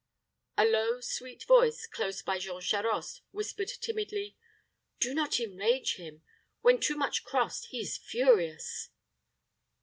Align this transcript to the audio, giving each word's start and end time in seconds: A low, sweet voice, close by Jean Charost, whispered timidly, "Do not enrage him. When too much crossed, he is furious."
A 0.57 0.65
low, 0.65 0.99
sweet 0.99 1.43
voice, 1.43 1.85
close 1.85 2.23
by 2.23 2.39
Jean 2.39 2.59
Charost, 2.59 3.21
whispered 3.29 3.67
timidly, 3.67 4.35
"Do 4.99 5.13
not 5.13 5.39
enrage 5.39 5.93
him. 5.97 6.23
When 6.61 6.79
too 6.79 6.95
much 6.97 7.23
crossed, 7.23 7.67
he 7.67 7.81
is 7.81 7.99
furious." 7.99 8.89